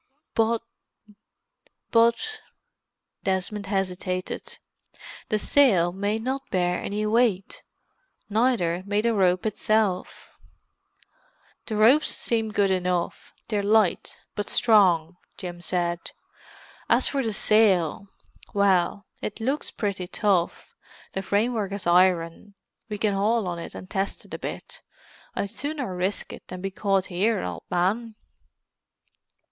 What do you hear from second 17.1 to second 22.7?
the sail—well, it looks pretty tough; the framework is iron.